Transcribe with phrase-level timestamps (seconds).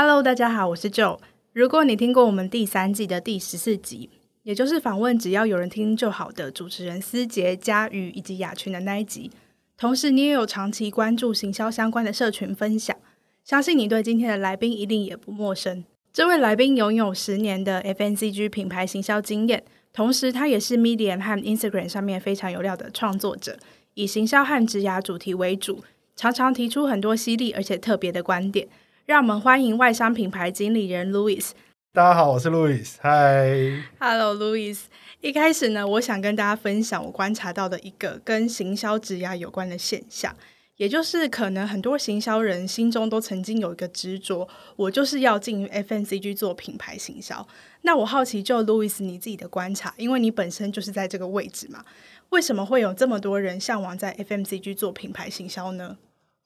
[0.00, 1.18] ！Hello，大家好，我是 Joe。
[1.52, 4.08] 如果你听过我们第三季的第十四集，
[4.44, 9.28] 也就是访问只要有人听就好的主持人思杰、佳瑜以及雅群的那一集，
[9.76, 12.96] 同时你也有长期关注行销相关的社群分享，
[13.42, 15.84] 相信你对今天的来宾一定也不陌生。
[16.12, 23.58] 这位来宾拥有十年的 FNCG 品牌行销经验，同时他也是 Medium 和 Instagram 上面非常有料的创作者，
[23.94, 25.82] 以行销和职涯主题为主，
[26.14, 28.68] 常常提出很多犀利而且特别的观点。
[29.08, 31.52] 让我们欢迎外商品牌经理人 Louis。
[31.94, 32.96] 大家好，我是 Louis。
[33.00, 34.80] 嗨，Hello Louis。
[35.22, 40.36] 一开始呢，我想跟大家分享我观察到的一个跟行销职涯有关的现象。
[40.76, 47.48] 也就是可能很多行销人心中都曾经有一个执着，我就是要进 FMCG 做品牌行销。
[47.80, 51.82] 那我好奇，就 Louis 你自己的观察，因为你本身就是在这个位置嘛，
[52.28, 55.96] 为什么会有这么多人向往在 FMCG 做品牌行销呢？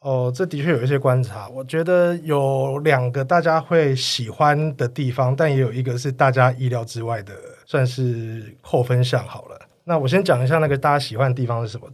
[0.02, 1.48] 哦，这的确有一些观察。
[1.48, 7.32] 我觉得有两个大家会喜欢的地方，但也有一个是大家意料之外的，
[7.64, 9.58] 算是扣分项好了。
[9.84, 11.88] 那我先讲一下那个大家喜欢的地方是什么。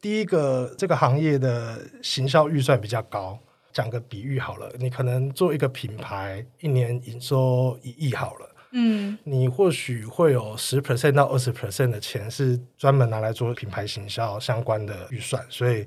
[0.00, 3.38] 第一个，这个行业的行销预算比较高。
[3.72, 15.86] 讲个比喻好了，你可能做一个品牌，一年营收一亿好了，嗯，你或许会有十 percent 到二十 percent 的钱是专门拿来做品牌行销相关的预算，所以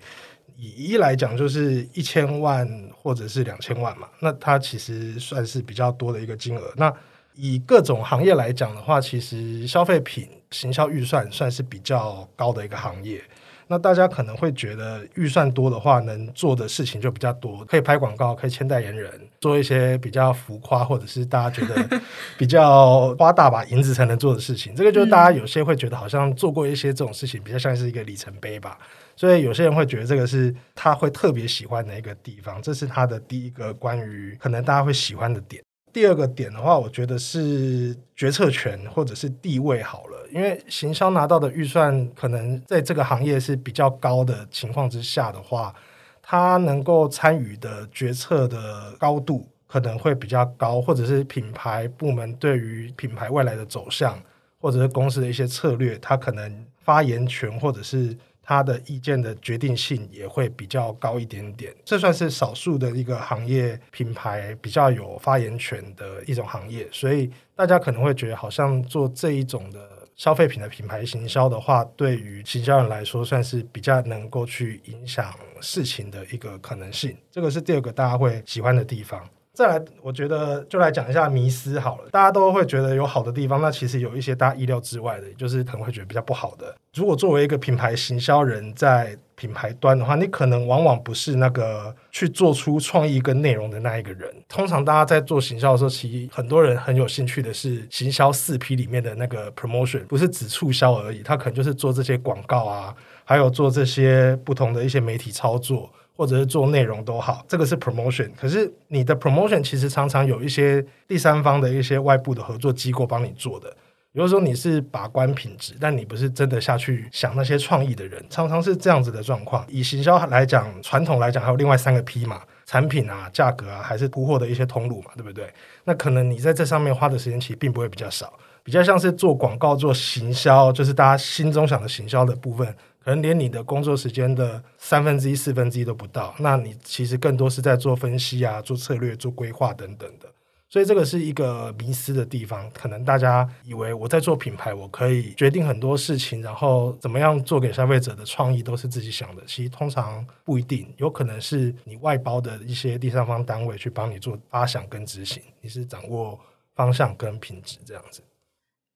[0.58, 6.72] 以一来讲，就是一千万或者是两千万嘛，那它其实算是比较多的一个金额。
[6.76, 6.94] 那
[7.36, 13.22] 以各种行业来讲的话，其实消费品行销预算算是比较高的一个行业。
[13.68, 22.02] 那大家可能会觉得预算多的话，能做的事情就比较多，可以拍广告，可以签代言人，做一些比较浮夸或者是大家觉得
[22.38, 24.76] 比较花大把银子才能做的事情。
[24.76, 28.78] 这个就是大家有些会觉得好像做过一些这种事情，比较像是一个里程碑吧。
[29.16, 35.64] 所以有些人会觉得这个是他会特别喜欢的一个地方，这是他的第一个关于可能大家会喜欢的点。
[35.94, 45.74] 第二个点的话，我觉得是决策权或者是地位好了，因为行销拿到的预算可能在这个行业是比较高的情况之下的话，
[46.22, 54.22] 他能够参与的决策的高度可能会比较高，或者是品牌部门对于品牌未来的走向，
[54.60, 58.14] 或者是公司的一些策略，他可能发言权或者是。
[58.46, 77.18] 他的意见的决定性也会比较高一点点，这算是少数的一个行业品牌比较有发言权的一种行业，所以大家可能会觉得，好像做这一种的消费品的品牌行销的话，对于行销人来说，算是比较能够去影响事情的一个可能性。
[77.32, 79.28] 这个是第二个大家会喜欢的地方。
[79.56, 82.10] 再来，我觉得就来讲一下迷思好了。
[82.12, 86.76] 大家都会觉得有好的地方，那其实有一些大家意料之外的，就是可能会觉得比较不好的。
[86.94, 94.30] 如果作为一个品牌行销人，在品牌端的话，你可能往往不是那个去做出创意跟内容的那一个人。
[94.50, 105.90] 通常大家在做行销的时候，其实很多人很有兴趣的是行销四 P 里面的那个 promotion，不是只促销而已，他可能就是做这些广告啊，还有做这些不同的一些媒体操作。
[106.16, 108.30] 或者是做内容都好，这个是 promotion。
[108.40, 113.70] 可是你的 promotion 其实常常有一些第三方的一些外部的合作机构帮你做的。
[114.14, 119.66] 比如说你是把关品质，但你不是真的下去想那些创意的人，常常是这样子的状况。
[119.68, 125.54] 以行销来讲，传统来讲还有另外三个 P 嘛，产品啊、价格啊，还是铺货的一些通路嘛，对不对？
[125.84, 128.32] 那可能你在这上面花的时间其实并不会比较少，
[128.64, 132.74] 比较像是做广告、做行销，就是大家心中想的行销的部分。
[133.06, 140.28] 可能连你的工作时间的三分之一、四分之一都不到，那你其实更多是在做分析啊、做策略、做规划等等的。
[140.68, 142.68] 所以这个是一个迷失的地方。
[142.72, 149.44] 可能大家以为我在做品牌，我可以决定很多事情，然后怎么样做给消费者的创意都是自己想的。
[149.46, 156.38] 其实通常不一定，有可能是你外包的一些第三方单位去帮你做发想跟执行，你是掌握
[156.74, 158.24] 方向跟品质这样子。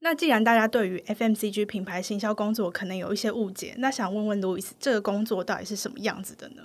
[0.01, 6.63] 那既然大家对于 FMCG 品牌行销工作可能有一些误解，那想问问 Louis，这个工作到底是什么样子的呢？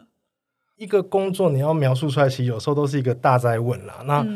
[0.76, 4.02] 一个工作你要描述出来，其实有时候都是一个大哉问啦。
[4.06, 4.26] 那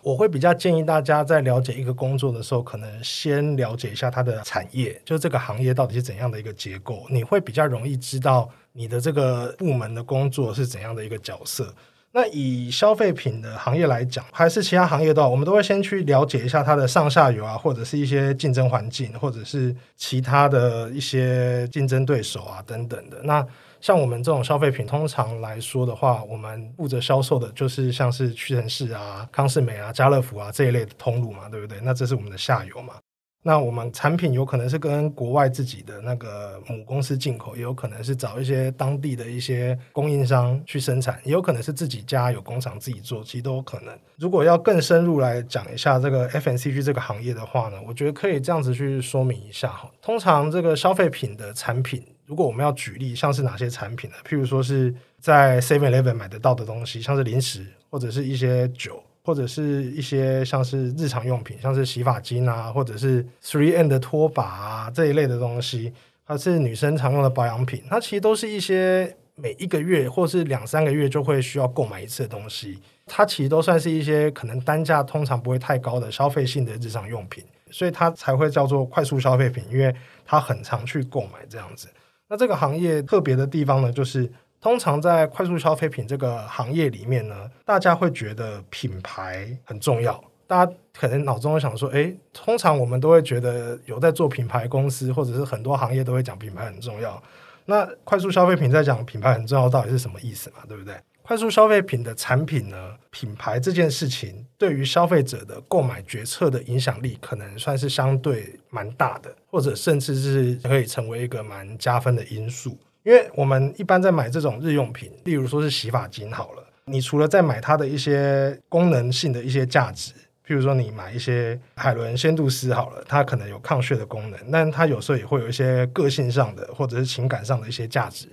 [0.00, 11.74] 我会比较建议大家在了解一个工作的时候，可能先了解一下它的产业，就是这个行业到底是怎样的一个结构，你会比较容易知道你的这个部门的工作是怎样的一个角色。
[12.18, 23.18] 那以消费品的行业来讲，还是其他行业的话，我们都会先去了解一下它的上下游啊，或者是一些竞争环境，或者是其他的一些竞争对手啊等等的。
[23.22, 23.46] 那
[23.80, 31.78] 像我们这种消费品，通常来说的话，我们负责销售的就是像是屈臣氏啊、康士美啊、家乐福啊这一类的通路嘛，对不对？
[31.84, 32.94] 那这是我们的下游嘛。
[33.42, 43.96] 那我们产品有可能是跟国外自己的那个母公司进口，也有可能是找一些当地的一些供应商去生产，也有可能是自己家有工厂自己做，其实都有可能。
[44.16, 49.90] 如果要更深入来讲一下这个 FMCG 这个行业的话呢，我觉得可以这样子去说明一下哈。
[50.02, 54.16] 通常这个消费品的产品，如果我们要举例，像是哪些产品呢？
[54.28, 59.02] 譬如说是在 Seven Eleven 买得到的东西，像是零食或者是一些酒。
[59.28, 65.92] 或者是一些像是日常用品，像是洗发精啊，或者是 3M 的拖把啊这一类的东西，
[66.26, 81.86] 它是女生常用的保养品，它其实都是一些每一个月或是两三个月就会需要购买一次的东西，它其实都算是一些可能单价通常不会太高的消费性的日常用品，所以它才会叫做快速消费品，因为它很常去购买这样子。
[82.30, 84.32] 那这个行业特别的地方呢，就是。
[84.60, 90.22] 通常在快速消费品这个行业里面呢，大家会觉得品牌很重要。
[90.46, 97.22] 大家可能脑中会想说，诶，通常我们都会觉得有在做品牌公司，或者是很多行业都会讲品牌很重要。
[97.66, 100.56] 那快速消费品在讲品牌很重要，到底是什么意思嘛？
[100.66, 100.94] 对不对？
[101.20, 112.78] 快速消费品的产品呢，品牌这件事情对于消费者的购买决策的影响力，可能算是相对蛮大的，或者甚至是可以成为一个蛮加分的因素。
[113.08, 120.12] 因为我们一般在买这种日用品，例如说是洗发精好了，你除了在买它的一些功能性的一些价值，
[120.46, 128.28] 譬如说你买一些海伦仙度丝好了，它可能有抗屑的功能，但它有时候也会有一些个性上的或者是情感上的一些价值，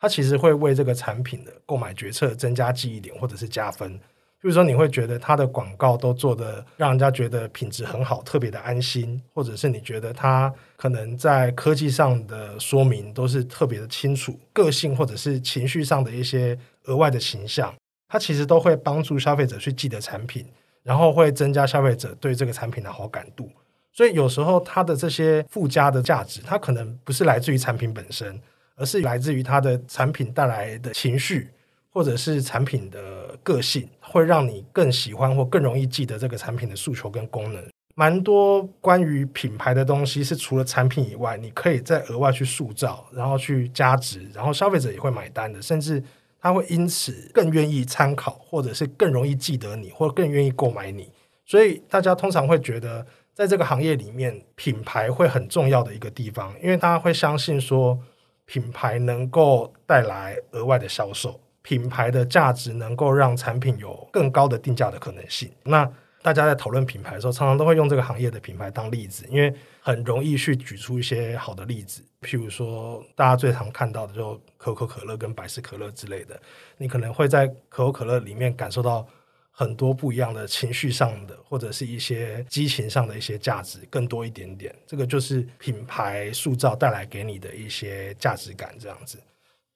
[0.00, 3.96] 它其实会为这个产品的购买决策增加记忆点或者是加分。
[4.40, 17.74] 比如说，你会觉得它的广告都做得让人家觉得品质很好，特别的安心，或者是你觉得它可能在科技上的说明都是特别的清楚，个性或者是情绪上的一些额外的形象，
[18.08, 20.46] 它其实都会帮助消费者去记得产品，
[20.82, 23.50] 然后会增加消费者对这个产品的好感度。
[23.92, 28.38] 所以有时候它的这些附加的价值，它可能不是来自于产品本身，
[28.76, 31.48] 而是来自于它的产品带来的情绪。
[31.96, 37.64] 或者是产品的个性，会让你更喜欢或更容易记得这个产品的诉求跟功能。
[37.94, 46.04] 蛮多关于品牌的东西是除了产品以外，你可以再额外去塑造，然后去加值，然后消费者也会买单的，甚至
[46.38, 51.10] 他会因此更愿意参考，或者是更容易记得你，或更愿意购买你。
[51.46, 57.98] 所以大家通常会觉得，在这个行业里面，品牌会很重要的一个地方，因为大家会相信说，
[58.44, 61.40] 品牌能够带来额外的销售。
[61.66, 65.50] 品牌的价值能够让产品有更高的定价的可能性。
[65.64, 65.84] 那
[66.22, 72.04] 大家在讨论品牌的时候，常常都会用这个行业的品牌当例子，因为很容易去举出一些好的例子。
[72.22, 76.40] 譬如说，大家最常看到的就可口可乐跟百事可乐之类的，
[76.78, 79.04] 你可能会在可口可乐里面感受到
[79.50, 84.72] 很多不一样的情绪上的，或者是一些激情上的一些价值更多一点点。
[84.86, 89.18] 这个就是品牌塑造带来给你的一些价值感，这样子。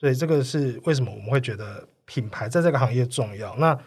[0.00, 3.54] 对，这个是为什么我们会觉得品牌在这个行业重要？
[3.56, 3.78] 那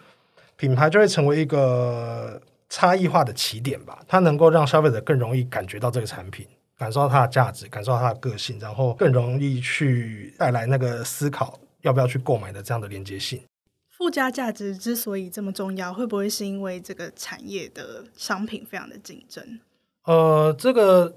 [0.56, 2.40] 品牌就会成为一个
[2.70, 6.46] 差异化的起点吧，它能够让消费者更容易感觉到这个产品，
[6.78, 13.42] 感受到它的价值，感受到它的个性，然后更容易去带来那个思考要不要去购买的这样的连接性。
[13.90, 19.60] 附加价值之所以这么重要，会不会是因为这个产业的商品非常的竞争？
[20.04, 21.16] 呃，这个。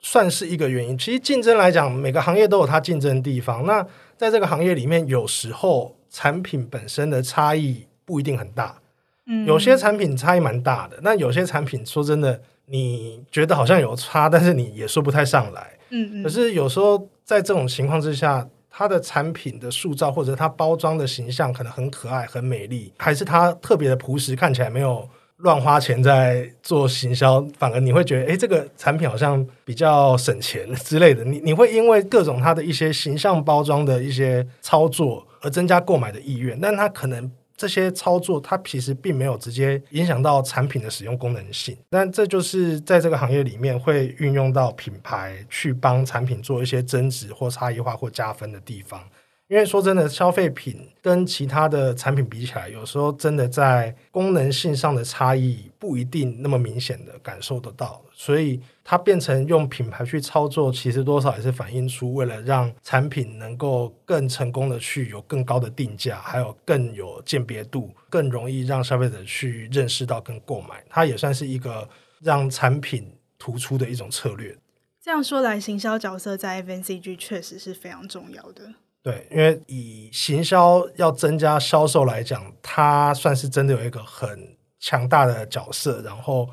[0.00, 0.96] 算是一个原因。
[0.96, 3.66] 其实竞争来讲，每个行业都有它竞争的地方。
[3.66, 3.84] 那
[4.18, 8.80] 在这个行业里面，有时候产品本身的差异不一定很大。
[9.26, 10.98] 嗯，有些产品差异蛮大的。
[11.02, 15.78] 那有些产品说真的，你觉得好像有差，但是你也说不太上来。
[15.90, 16.22] 嗯嗯。
[16.24, 25.08] 可是有时候在这种情况之下，它的产品的塑造或者它包装的形象可能很可爱、很美丽，还是它特别的朴实，看起来没有。
[25.38, 31.24] 乱花钱在做行销，反而你会觉得，诶，这个产品好像比较省钱之类的。
[31.24, 41.76] 你你会因为各种它的一些形象包装的一些操作而增加购买的意愿，但它可能这些操作它其实并没有直接影响到产品的使用功能性。
[41.90, 49.00] 但这就是在这个行业里面会运用到品牌去帮产品做一些增值或差异化或加分的地方。
[49.48, 71.88] 因为说真的，消费品跟其他的产品比起来，有时候真的在功能性上的差异不一定那么明显的感受得到，所以它变成用品牌去操作，其实多少也是反映出为了让产品能够更成功的去有更高的定价，还有更有鉴别度，更容易让消费者去认识到跟购买，它也算是一个
[72.20, 74.54] 让产品突出的一种策略。
[75.00, 78.74] 这样说来，行销角色在 FNCG 确实是非常重要的。
[79.08, 86.02] 对，因为以行销要增加销售来讲，它算是真的有一个很强大的角色。
[86.02, 86.46] 然后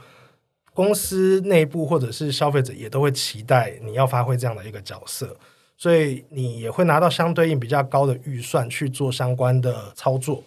[0.73, 5.35] 公司内部或者是消费者也都会期待你要发挥这样的一个角色，
[5.75, 10.41] 所以你也会拿到相对应比较高的预算去做相关的操作。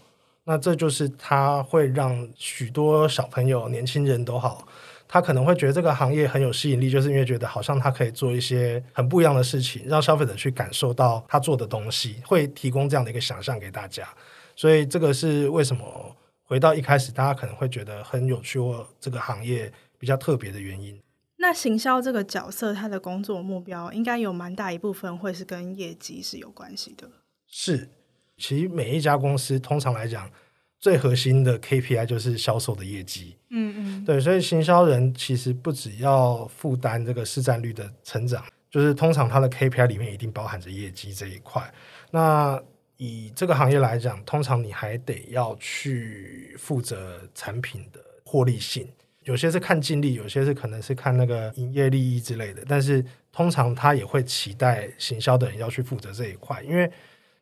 [0.44, 4.66] 那这就是它会让许多小朋友、年轻人都好。
[5.08, 14.06] 他可能会觉得这个行业很有吸引力，就是因为觉得好像他可以做一些很不一样的事情，让消费者去感受到他做的东西，会提供这样的一个想象给大家。
[14.54, 21.00] 所以这个是为什么回到一开始，大家可能会觉得很有趣或这个行业比较特别的原因。
[21.38, 27.08] 那行销这个角色，他的工作目标应该有蛮大一部分会是跟业绩是有关系的。
[27.46, 27.88] 是，
[28.36, 30.30] 其实每一家公司通常来讲。
[30.80, 41.68] 最核心的 KPI 就是销售的业绩，嗯嗯，对，所以行销人其实不只要负担这个市占率的成长，就是通常他的 KPI 里面一定包含着业绩这一块。
[42.12, 42.62] 那
[42.96, 48.88] 以这个行业来讲，通常你还得要去负责产品的获利性，
[49.24, 56.88] 有些是看净利，有些是可能是看那个营业利益之类的，但是通常他也会期待行销的人要去负责这一块，因为。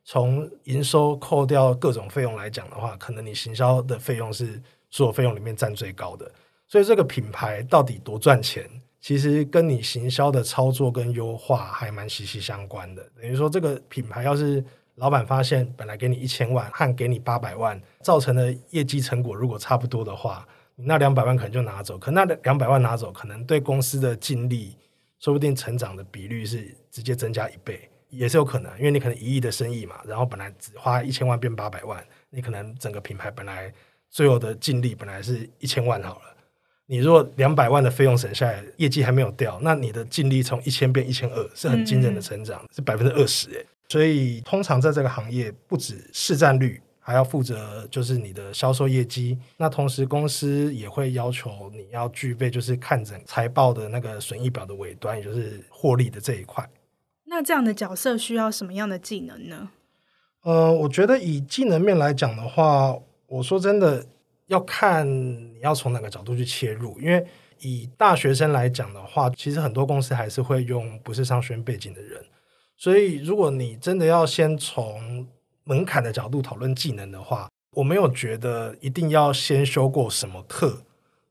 [0.09, 6.31] 从营收扣掉各种费用来讲的话，可能你行销的费用是所有费用里面占最高的。
[6.69, 8.71] 所以这个品牌到底多赚钱，
[9.01, 13.03] 其实跟你行销的操作跟优化还蛮息息相关的。
[13.21, 20.47] 等于说，这个品牌要是老板发现本来给你一千万和给你八百万，造成的业绩成果如果差不多的话，
[20.77, 21.99] 你那两百万可能就拿走。
[21.99, 24.77] 可那两百万拿走，可能对公司的净利
[25.19, 27.91] 说不定成长的比率是直接增加一倍。
[28.11, 33.73] 也是有可能，因为你可能一亿的生意嘛，然后本来只花一千万变八百万，你可能整个品牌本来
[34.11, 36.37] 最后的净利本来是一千万好了，
[36.87, 43.67] 你如果两百万的费用省下来，业绩还没有掉，那你的净利从一千变一千二，是很惊人的成长，是百分之二十诶。
[43.89, 49.39] 所以通常在这个行业，不止市占率，还要负责就是你的销售业绩。
[49.57, 56.69] 那同时公司也会要求你要具备就是看整财报的那个损益表的尾端，也就是获利的这一块。
[57.29, 59.71] 那这样的角色需要什么样的技能呢？
[60.43, 64.07] 呃，我觉得以技能面来讲的话，我说真的
[64.47, 66.99] 要看你要从哪个角度去切入。
[67.01, 67.27] 因为
[67.59, 72.25] 以大学生来讲的话，其实很多公司还是会用不是商学院背景的人。
[72.77, 75.27] 所以如果你真的要先从
[75.65, 80.79] 门槛的角度讨论技能的话，我没有觉得一定要先修过什么课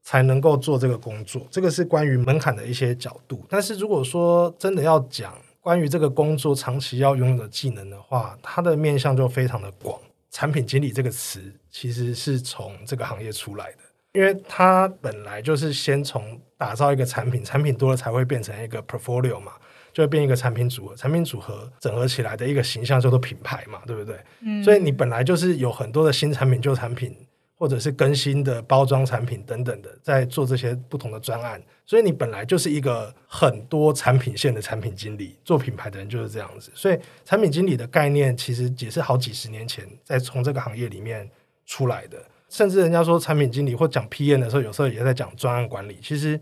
[0.04, 1.48] 才能够做这个工作。
[1.50, 3.46] 这个是关于门槛的一些角度。
[3.48, 5.34] 但是如果说真的要讲，
[5.66, 10.00] 关于这个工作长期要拥有的技能的话，它的面向就非常的广。
[10.30, 11.42] 产品经理这个词
[11.72, 13.78] 其实是从这个行业出来的，
[14.14, 19.54] 因为它本来就是先从打造一个产品，产品多了才会变成一个 portfolio 嘛，
[19.92, 24.16] 就会变一个产品组合，产品组合整合起来的一个形象叫做品牌嘛，对不对？
[24.42, 24.64] 嗯。
[24.64, 27.18] 所以你本来就是有很多的新产品、旧产品。
[27.66, 36.72] 或者是更新的包装产品等等的，在做这些不同的专案，所以你本来就是一个很多产品线的产品经理，做品牌的人就是这样子。
[36.76, 41.28] 所以产品经理的概念其实也是好几十年前在从这个行业里面
[41.66, 42.24] 出来的。
[42.50, 45.98] 甚至人家说产品经理或讲 PM 的时候，有时候也在讲专案管理。
[46.04, 46.40] 其实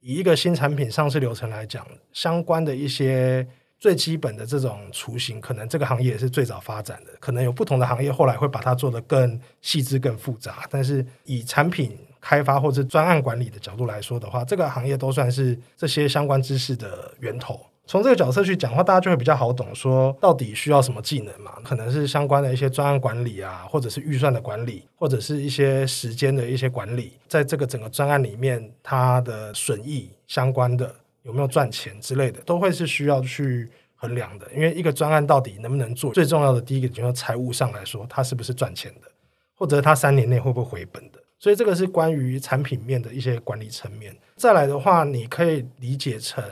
[0.00, 3.48] 以一个新产品上市流程来讲，相关的一些。
[3.86, 7.12] 最基本的这种雏形，可能这个行业也是最早发展的。
[7.20, 10.64] 可能有不同的行业后来会把它做得更细致、更复杂。
[10.68, 17.60] 但是以产品开发或者专案管理的角度来说的话，这个行业都算是这些相关知识的源头。
[17.86, 21.52] 从这个角色去讲的话，大家就会比较好懂，说到底需要什么技能嘛？
[21.62, 30.92] 可能是相关的一些专案管理啊，或者是预算的管理，或者是一些时间的一些管理，在这个整个专案里面，它的损益相关的。
[31.26, 34.46] 有没有赚钱之类的，都会是需要去衡量的。
[34.54, 39.08] 因为一个专案到底能不能做，最重要的第一个，就是财务上来说，它是不是赚钱的，
[39.54, 41.20] 或者它三年内会不会回本的。
[41.38, 44.16] 所以这个是关于产品面的一些管理层面。
[44.36, 46.42] 再来的话，你可以理解成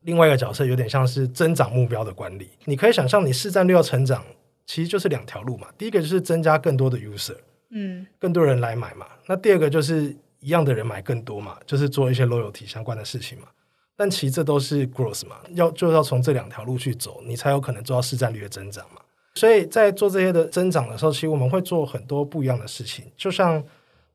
[0.00, 2.50] 另外一个角色，有点像是增长目标的管理。
[2.64, 4.24] 你可以想象，你市占率要成长，
[4.66, 5.68] 其实就是两条路嘛。
[5.78, 7.36] 第一个就是增加更多的 user，
[7.70, 9.06] 嗯，更多人来买嘛。
[9.26, 13.46] 那第二个就是一样的人买更多嘛，就是做一些 loyalty 相关的事情嘛。
[13.96, 19.00] 但其实这都是 growth 嘛，要就要从这两条路去走，你才有可能做到市占率的增长嘛。
[19.34, 23.04] 所以在做这些的增长的时候，其实我们会做很多不一样的事情。
[23.16, 23.62] 就像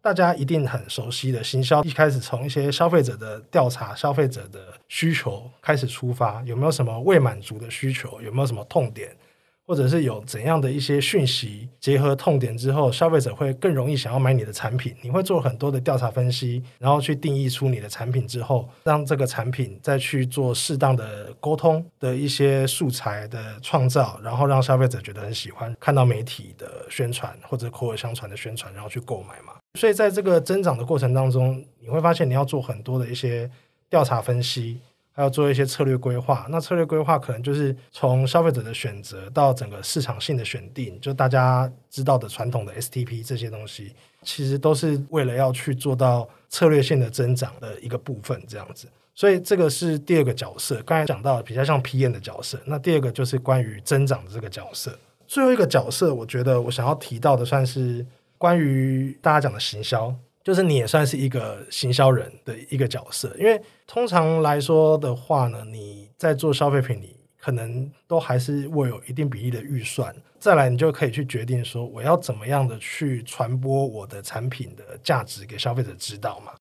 [0.01, 8.21] 大家一定很熟悉的行销，一开始从一些消费者的调查、消费者的需求开始出发，有没有什么未满足的需求？
[8.21, 9.15] 有没有什么痛点？
[9.67, 14.95] 或者是有怎样的一些讯息结合痛点之后，消费者会更容易想要买你的产品。
[15.01, 29.51] 你会做很多的调查分析，然后去定义出你的产品之后，让这个产品再去做适当的沟通的一些素材的创造，然后让消费者觉得很喜欢，看到媒体的宣传或者口耳相传的宣传，然后去购买嘛。
[29.77, 33.51] 所以在这个增长的过程当中，你会发现你要做很多的一些
[33.89, 34.79] 调查分析。
[35.17, 48.87] 还要做一些策略规划，那策略规划可能就是从消费者的选择到整个市场性的选定，就大家知道的传统的 STP 这些东西，其实都是为了要去做到策略性的增长的一个部分，这样子。
[49.15, 52.59] 所以这个是第二个角色，刚才讲到比较像 PM 的角色。
[52.67, 54.95] 那第二个就是关于增长的这个角色。
[55.25, 58.05] 最后一个角色，我觉得我想要提到的算是
[58.37, 60.13] 关于大家讲的行销。
[60.47, 70.15] 就是你也算是一个行销人的一个角色，因为通常来说的话呢，你在做消费品里，可能都还是握有一定比例的预算。
[70.39, 76.53] 再来，你就可以去决定说，我要怎么样的去传播我的产品的价值给消费者知道嘛？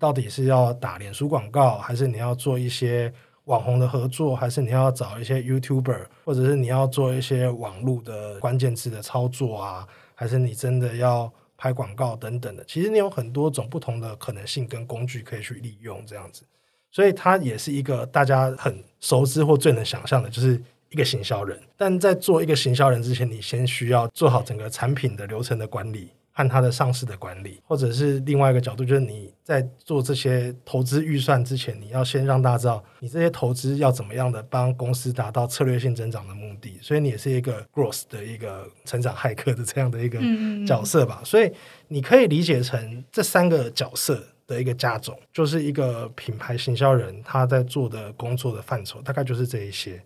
[0.00, 3.12] 到底是要打脸书广告，还是你要做一些
[3.44, 9.86] 网红的合作，还是你要找一些 YouTuber，或者是你要做一些网络的关键字的操作啊？
[10.14, 11.30] 还是你真的要？
[11.56, 16.42] 拍广告等等的，其实你有很多种不同的可能性跟工具可以去利用，这样子，
[16.90, 21.60] 所以它也是一个大家很熟知或最能想象的，就是一个行销人。
[21.76, 26.10] 但在做一个行销人之前，你先需要做好整个产品的流程的管理。
[26.36, 36.78] 和它的上市的管理，或者是另外一个角度，就是你在做这些投资预算之前，你要先让大家知道，你这些投资要怎么样的帮公司达到策略性增长的目的。
[36.82, 40.20] 所以你也是一个 growth 的一个成长骇客的这样的一个
[40.66, 41.22] 角色吧。
[41.24, 41.50] 所以
[41.88, 50.02] 你可以理解成这三个角色的一个加总，就是一个品牌行销人他在做的工作的范畴，大概就是这一些。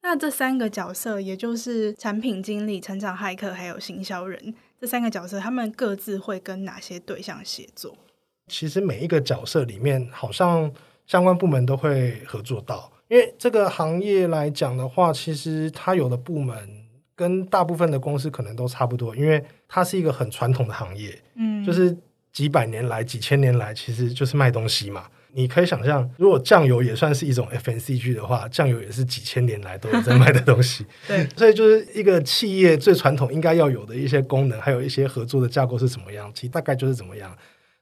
[0.00, 4.54] 那这三个角色，也就是产品经理、成长骇客，还有行销人。
[4.80, 7.96] 这三个角色，他们各自会跟哪些对象协作？
[8.46, 10.72] 其实每一个角色里面，好像
[11.06, 12.90] 相关部门都会合作到。
[13.08, 16.56] 因为这个行业来讲的话，其实它有的部门
[17.14, 21.96] 跟大部分的公司可能都差不多，因为它是一个很传统的行业，嗯，就是
[22.32, 25.08] 几百年来、几千年来，其实就是卖东西嘛。
[25.32, 30.86] 你可以想象，如果酱油也算是一种 FNCG 的话，酱油也是几千年来都有在卖的东西。
[31.06, 36.32] 对，所以就是一个企业最传统应该要有的一些功能，还有一些合作的架构是怎么样？
[36.34, 37.36] 其实大概就是怎么样。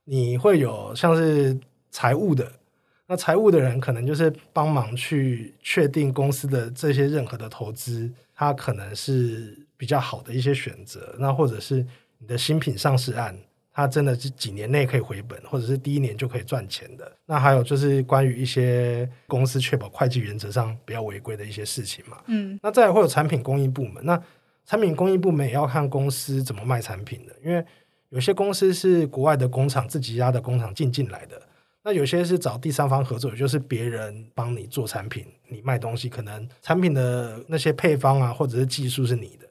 [0.05, 1.57] 你会有像是
[1.91, 2.51] 财务的，
[3.07, 11.15] 那财务的人可能就是帮忙去确定公司的这些任何的投资，它可能是比较好的一些选择。
[11.19, 11.87] 那或者是
[12.19, 13.39] 你的新品上市案。
[13.77, 17.13] 它真的是几年内可以回本，或者是第一年就可以赚钱的。
[17.27, 22.17] 那还有就是关于一些公司确保会计原则上不要违规的一些事情嘛。
[22.29, 24.03] 嗯，那再来会有产品供应部门。
[24.07, 24.19] 那
[24.65, 27.63] 产品供应部门也要看公司怎么卖产品的，因为
[28.09, 31.43] 有些公司是国外的工厂自己家的工厂进进来的，
[31.83, 39.46] 那有些是找第三方合作，也就是别人帮你做产品，你卖东西，可能产品的那些配方啊，或者是技术是你的。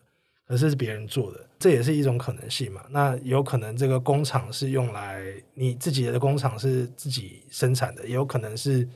[0.47, 2.83] 可是是别人做的，这也是一种可能性嘛。
[2.89, 8.87] 那有可能这个工厂是用来你自己的工厂是自己生产的，也有可能是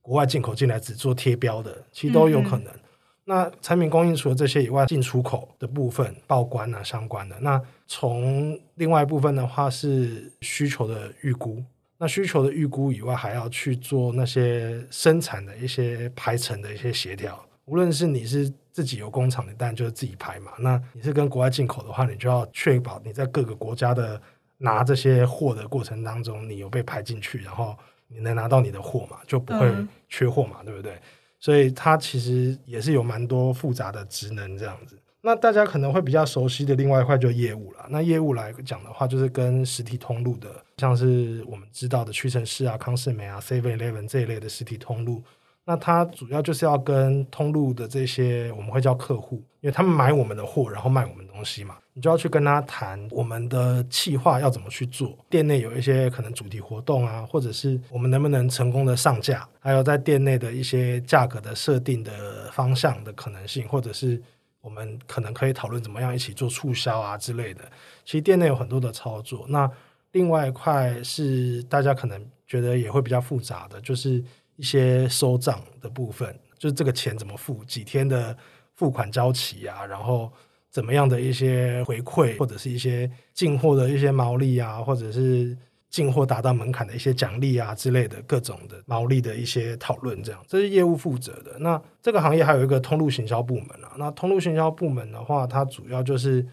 [0.00, 2.66] 国外进口进来只做贴标的，其实都有可能。
[2.66, 2.80] 嗯嗯。
[3.26, 7.34] 那产品供应除了这些以外，进出口的部分报关啊相关的。
[7.40, 11.62] 那从另外一部分的话是需求的预估，
[11.96, 17.42] 那需求的预估以外，还要去做那些生产的一些排程的一些协调。
[17.66, 20.52] 无论是你是自己有工厂，的当然就是自己排嘛。
[20.58, 24.20] 那你是跟国外进口的话，你就要确保你在各个国家的
[24.58, 27.76] 拿这些货的过程当中，你有被排进去，然后
[28.08, 29.72] 你能拿到你的货嘛，就不会
[30.08, 30.98] 缺货嘛，嗯、对不对？
[31.40, 34.98] 所以它其实也是有蛮多复杂的职能这样子。
[35.20, 37.86] 那大家可能会比较熟悉的另外一块就是业务了。
[37.88, 45.22] 那业务来讲的话，就是跟实体通路的，像是我们知道的屈臣氏啊、康士美啊、Seven Eleven 这一类的实体通路。
[45.66, 55.16] 那它主要就是要跟通路的这些我们会叫客户，因为他们买我们的货，然后卖我们东西嘛，你就要去跟他谈我们的企划要怎么去做。
[55.30, 64.20] 店内有一些可能主题活动啊，或者是我们能不能成功的上架，还有在店内的一些价格的设定的方向的可能性，或者是
[64.60, 67.64] 我们可能可以讨论怎么样一起做促销啊之类的。
[68.04, 69.46] 其实店内有很多的操作。
[69.48, 69.70] 那
[70.12, 74.22] 另外一块是大家可能觉得也会比较复杂的，就是。
[74.56, 78.36] 一些收账的部分，就是这个钱怎么付，几天的
[78.74, 80.32] 付款交期啊，然后
[80.70, 85.56] 怎么样的一些回馈，或者是一些进货的一些毛利啊，或者是
[85.90, 91.58] 进货达到门槛的一些奖励啊之类的各种的毛利的一些讨论，这样这是业务负责的。
[91.58, 96.46] 那这个行业还有一个通路行销部门啊，那通路行销部门的话，它主要就是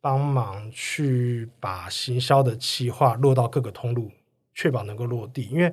[0.00, 4.10] 帮忙去把行销的企划落到各个通路，
[4.54, 5.72] 确保能够落地，因为。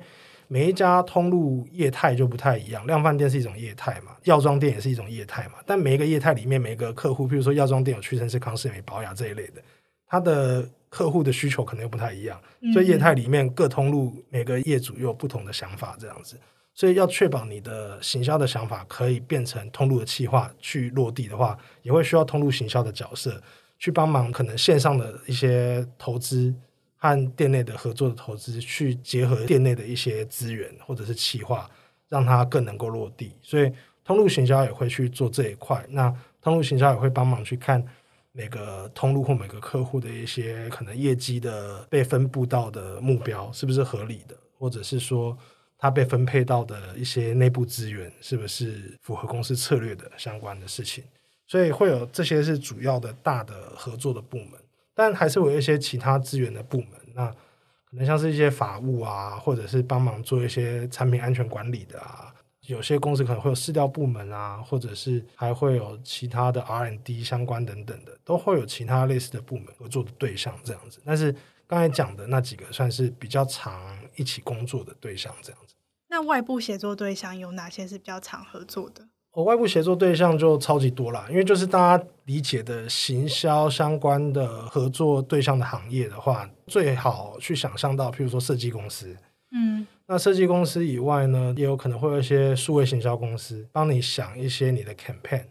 [0.52, 5.54] 每一家通路业态就不太一样，量贩店是一种业态嘛，药妆店也是一种业态嘛。
[5.64, 9.62] 但每一个业态里面，每个客户，譬如说药妆店有屈臣氏、康是美、保雅这一类的，
[10.06, 12.38] 它的客户的需求可能又不太一样。
[12.74, 16.38] 所以业态里面各通路每个业主又有不同的想法，这样子。
[16.74, 23.42] 所以要确保你的行销的想法可以变成通路的企划去落地的话，也会需要通路行销的角色
[23.78, 26.54] 去帮忙，可能线上的一些投资。
[27.02, 31.68] 和店内的合作的投资，去结合店内的一些资源或者是企划，
[32.08, 33.32] 让它更能够落地。
[33.42, 33.72] 所以
[34.04, 35.84] 通路行销也会去做这一块。
[35.88, 37.84] 那通路行销也会帮忙去看
[38.30, 45.36] 每个通路或每个客户的一些可能业绩的被分布到的目标是不是合理的，或者是说
[45.76, 51.02] 它被分配到的一些内部资源是不是符合公司策略的相关的事情。
[51.48, 54.52] 所以会有这些是主要的大的合作的部门。
[54.94, 62.32] 但还是有一些其他资源的部门，那可能像是一些法务啊，或者是帮忙做一些产品安全管理的啊。
[62.68, 71.02] 有些公司可能会有市调部门啊，或者是还会有其他的 R n d 相关等等的，都会有其他类似的部门合作的对象这样子。
[71.04, 71.34] 但是
[71.66, 75.74] 刚才讲的那几个算是比较常一起工作的对象这样子。
[76.08, 79.08] 那外部协作对象有哪些是比较常合作的？
[79.34, 89.16] 我外部协作对象就超级多啦，因为就是大家理解的行销相关的合作对象的行业的话，最好去想象到，譬如说设计公司，
[89.50, 95.44] 嗯，那设计公司以外呢，也有可能会有一些数位行销公司帮你想一些你的 campaign，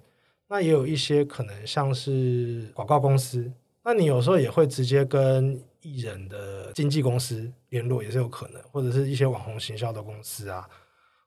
[0.47, 3.51] 那也有一些可能像是广告公司，
[3.83, 10.69] 那你有时候也会直接跟艺人的经纪公司联络，也是有可能，或者是一些网红行销的公司啊。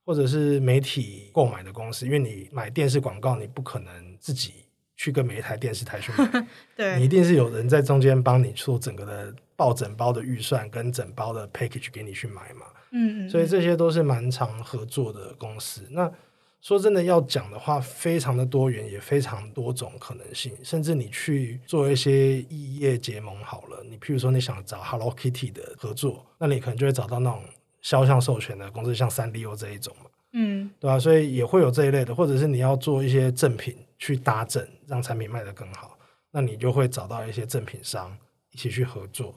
[0.04, 4.52] 或者是媒体购买的公司，因为你买电视广告，你不可能自己
[4.96, 15.82] 去跟每一台电视台去买， 对，你一定是有人在中间帮你做整个的报整包的预算跟整包的 package 给你去买嘛，嗯，嗯，所以这些都是蛮常合作的公司。
[15.90, 16.12] 那
[16.60, 27.42] 说真的要讲的话，非常的多元，也非常多种可能性，甚至你去做一些异业结盟好了，你譬如说你想找 Hello Kitty 的合作，那你可能就会找到那种。
[27.84, 30.98] 肖像授权的公司，像三丽鸥这一种嘛，嗯，对吧？
[30.98, 35.98] 所以也会有这一类的，或者是你要做一些赠品去搭赠，让产品卖得更好，
[36.30, 38.16] 那你就会找到一些赠品商
[38.52, 39.34] 一起去合作。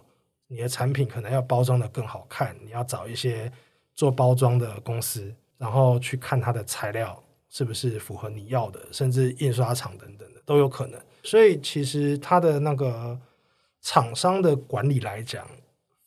[0.48, 3.52] 你的产品可能要包装得更好看，你要找一些
[3.94, 10.98] 做包装的公司，然后去看它的材料是不是符合你要的，甚至印刷厂等等的都有可能。
[11.22, 13.20] 所以其实它的那个
[13.82, 15.46] 厂商的管理来讲。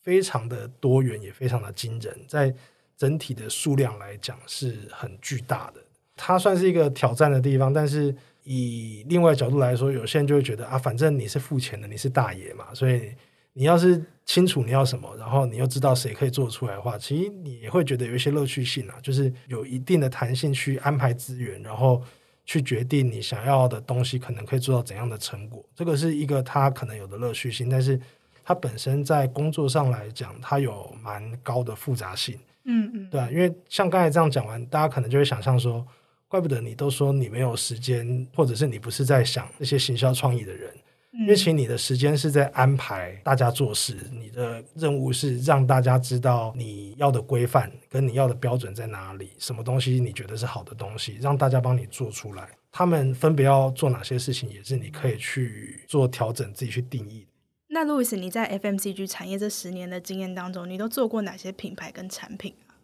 [0.01, 2.53] 非常的多元，也非常的惊人，在
[2.97, 5.81] 整体的数量来讲是很巨大的。
[6.15, 13.11] 它算是一个挑战的地方，但是以另外角度来说，有些人就会觉得啊，反正你是付钱的，你是大爷嘛，所以
[13.53, 22.03] 你要是清楚你要什么，然后你又知道谁可以做出来的话，其实你会觉得有一些乐趣性啊，就是有一定的弹性去安排资源，然后
[22.45, 25.65] 去决定你想要的东西可能可以做到怎样的成果。
[25.75, 27.99] 这个是一个它可能有的乐趣性，但是。
[28.43, 35.85] 它本身在工作上来讲，它有蛮高的复杂性，嗯嗯，对啊，因为像刚才这样讲完，大家可能就会想象说，
[36.27, 40.73] 怪不得你都说你没有时间，或者是你不是在想那些行销创意的人，
[41.13, 57.27] 因为其实你的时间是在安排大家做事，你的任务是让大家知道你要的规范跟你要的标准在哪里，什么东西你觉得是好的东西，让大家帮你做出来，他们分别要做哪些事情，也是你可以去做调整，自己去定义。
[57.73, 62.75] 那路易斯，你在 FMCG 产业这十年的经验当中，你都做过哪些品牌跟产品啊？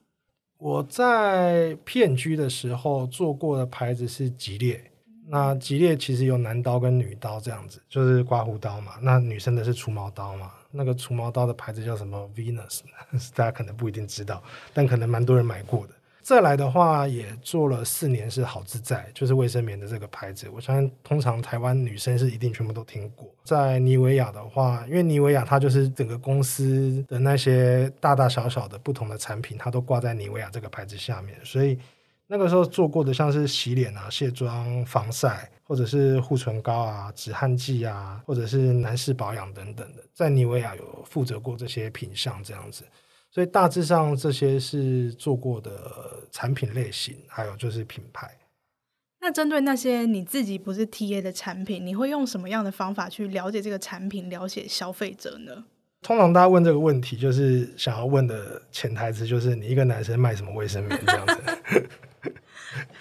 [0.57, 4.89] 我在 P&G 的时候做过的牌子是吉列，
[5.27, 8.93] 那吉列其实有男刀跟女刀这样子，就是刮胡刀嘛。
[9.01, 10.53] 那女生的是除毛刀嘛？
[10.71, 12.79] 那个除毛刀的牌子叫什么？Venus，
[13.35, 14.41] 大家可能不一定知道，
[14.73, 15.93] 但可能蛮多人买过的。
[16.27, 20.49] 再来的话，也做了四年，是好自在，就是卫生棉的这个牌子。
[20.53, 23.33] 我相信，通常台湾女生是一定全部都听过。
[23.45, 31.33] 在妮维雅的话，因为妮维雅它就是整个公司的那些大大小小的不同的产品，它都挂在妮维雅这个牌子下面。
[31.45, 31.79] 所以
[32.27, 42.83] 那个时候做过的，像是洗脸啊、卸妆、防晒，或者是护唇膏啊、止汗剂啊，或者是男士保养等等的，在妮维雅有负责过这些品项，这样子。
[43.37, 45.69] 所以大致上这些是做过的
[46.31, 48.27] 产品类型，还有就是品牌。
[49.21, 55.65] 那针对那些你自己不是 TA 的产品，你会用什么样的方法去了解这个产品，了解消费者呢？
[56.01, 61.89] 通常大家问这个问题，就是想要问的潜台词就是你一个男生卖什么卫生棉这样子。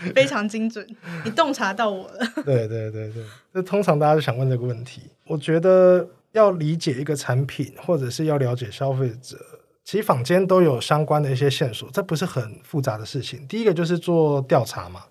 [0.15, 0.87] 非常精准，
[1.25, 2.19] 你洞察到我了。
[2.45, 5.01] 对对对对，那通常大家都想问这个问题。
[5.29, 9.39] 我觉得要理解一个产品，或者是要了解消费者，
[9.87, 13.47] 其实坊间都有相关的一些线索，这不是很复杂的事情。
[13.47, 15.05] 第一个就是做调查嘛。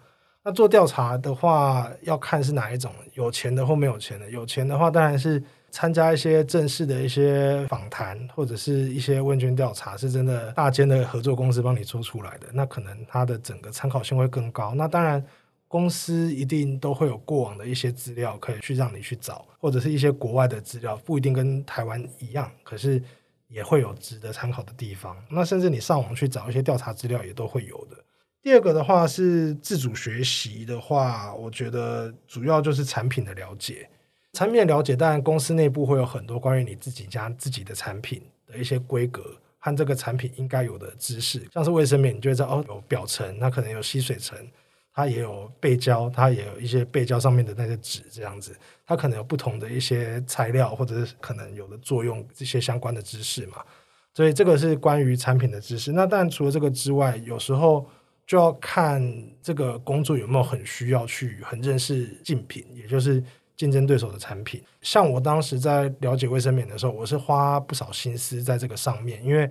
[0.43, 4.29] 那做调查的话，要看是哪一种，有钱的或没有钱的。
[4.29, 5.41] 有钱的话，当然是。
[5.71, 14.73] 参加一些正式的一些访谈，或者是一些问卷调查，是真的大间的合作公司帮你做出来的，那可能它的整个参考性会更高。
[14.73, 15.21] 那当然，
[15.67, 23.03] 公司一定都会有过往的一些资料可以去让你去找，或者是一些国外的资料，不一定跟台湾一样，可是
[23.47, 25.15] 也会有值得参考的地方。
[25.29, 27.97] 那甚至你上网去找一些调查资料，也都会有的。
[28.41, 33.89] 第二个的话是自主学习的话，我觉得主要就是产品的了解。
[34.33, 39.23] 产品的了解，当然公司内部会有很多关于你自己家自己的产品的一些规格
[39.57, 44.37] 和这个产品应该有的知识，像是卫生棉，你就会知道哦，有表层，它可能有吸水层，
[44.95, 48.55] 它也有背胶，它也有一些背胶上面的那个纸这样子，
[48.87, 53.57] 它可能有不同的一些材料或者是可能有的作用这些相关的知识嘛，
[54.13, 55.91] 所以这个是关于产品的知识。
[55.91, 57.85] 那当然除了这个之外，有时候
[58.25, 59.03] 就要看
[59.43, 63.21] 这个工作有没有很需要去很认识竞品，也就是。
[63.57, 69.49] 竞争对手的产品，像我当时在了解卫生棉的时候，我是花不少心思在这个上面，因为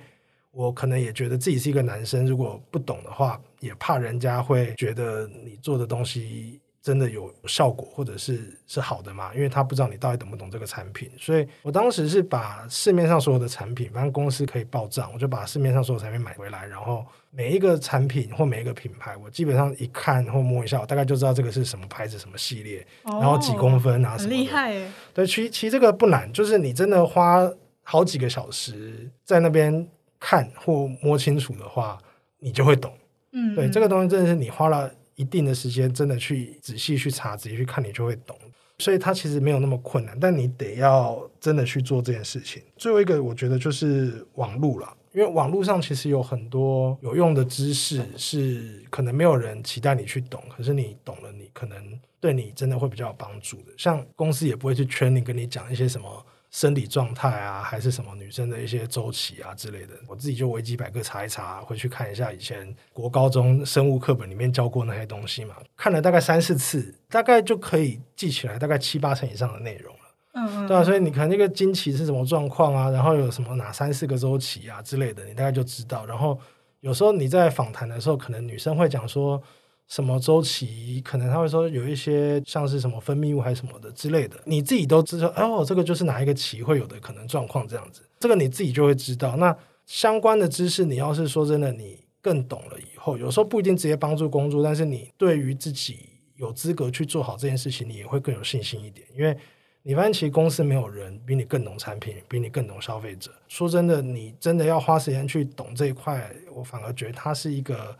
[0.55, 6.61] 我可能也觉得自己是一个男生，如果不懂的话，也怕人家会觉得你做的东西。
[6.85, 9.35] 真的有效果，或者是是好的嘛？
[9.35, 24.37] 因为他不知道你到底懂不懂这个产品，所以我当时是把市面上所有的产品，反正公司可以报账，我就把市面上所有产品买回来，然后每一个产品或每一个品牌，我基本上一看或摸一下，我大概就知道这个是什么牌子、什么系列，然后几公分啊什么的。
[24.37, 24.75] 厉害。
[25.15, 27.51] 对，其其实这个不难，就是你真的花
[27.83, 29.89] 好几个小时在那边
[30.27, 31.99] 看或摸清楚的话，
[32.39, 32.91] 你就会懂。
[33.33, 34.91] 嗯，对，这个东西真的是你花了。
[35.17, 38.37] 一定的时间，真的去仔细去查，仔细去看，你就会懂。
[38.81, 42.61] 所以它其实没有那么困难，但你得要真的去做这件事情。
[42.77, 51.77] 最后一个，我觉得就是网络了，因为网络上其实有很多有用的知识，是可能没有人期待你去懂，可是你懂了，你可能
[52.19, 53.73] 对你真的会比较有帮助的。
[53.79, 56.27] 像公司也不会去圈你，跟你讲一些什么。
[56.55, 70.01] 生理状态啊，还是什么女生的一些周期啊之类的，我自己就维基百科查一查，回去看一下以前国高中生物课本里面教过那些东西嘛，看了大概三四次，大概就可以记起来大概七八成以上的内容了。
[70.35, 76.07] 嗯，对啊，所以你看那个经期是什么状况啊，然后有什么哪三四个周期啊之类的，你大概就知道。
[76.07, 76.39] 然后
[76.83, 79.43] 有时候你在访谈的时候，可能女生会讲说。
[79.87, 81.01] 什么周期？
[81.03, 85.29] 可能他会说有一些像是什么分泌物还是什么的之类的，你自己都知道。
[85.37, 89.37] 哦，这个就是哪一个期会有的可能状况这样子，这个你自己就会知道。
[89.37, 95.99] 那相关的知识，你要是说真的，你更懂了以后，有时候不一定直接帮助工作，但是你对于自己
[96.37, 99.07] 有资格去做好这件事情，你也会更有信心一点。
[99.15, 99.37] 因为
[99.83, 103.31] 你发现其实公司没有人比你更懂产品，比你更懂消费者。
[103.49, 107.95] 说真的，你真的要花时间去懂这一块，我反而觉得它是一个。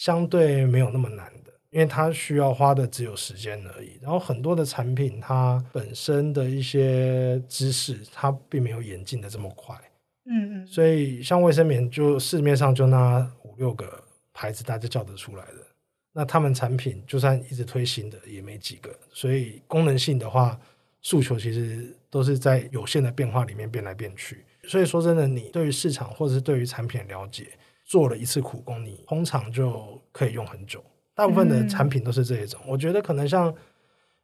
[0.00, 3.98] 相对没有那么难的，因为它需要花的只有时间而已。
[4.00, 9.76] 然后很多的产品，它本身的一些知识，它并没有演进的这么快。
[10.24, 10.66] 嗯嗯。
[10.66, 15.66] 所以像卫生棉，就市面上就那五六个牌子，大家叫得出来的。
[16.14, 18.90] 那他们产品就算一直推新的，也没几个。
[19.12, 20.58] 所以功能性的话，
[21.02, 24.46] 诉求其实都是在有限的变化里面变来变去。
[24.64, 27.48] 所以说真的，你对于市场或者是对于产品了解。
[27.90, 30.80] 做了一次苦工，你通常就可以用很久。
[31.12, 32.60] 大部分的产品都是这一种。
[32.62, 33.52] 嗯、我觉得可能像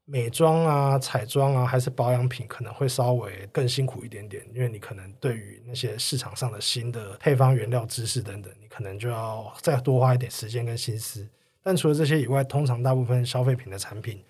[0.05, 11.29] 美妆啊、彩妆啊，还是保养品，可能会稍微更辛苦一点点，因为你可能对于那些市场上的新的配方、原料知识等等，你可能就要再多花一点时间跟心思。
[11.61, 14.23] 但除了这些以外，通常大部分消费品的产品，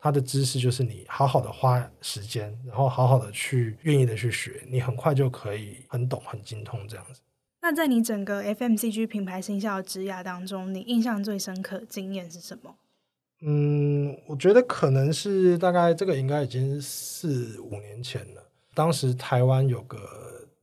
[0.00, 7.20] 它的知识就是你好好的花时间，然后好好的去愿意的去学，你很快就可以很懂、很精通这样子。
[7.62, 12.74] 那在你整个 FMCG 品牌行销职涯当中，你印象最深刻经验是什么？
[13.42, 18.42] 嗯，我觉得可能是大概这个应该已经四五年前了。
[18.72, 19.98] 当时台湾有个